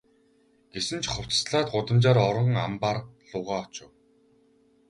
[0.73, 2.97] Гэсэн ч хувцаслаад гудамжаар орон амбаар
[3.29, 3.89] луугаа очив.